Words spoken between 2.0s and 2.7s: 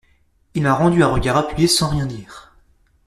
dire.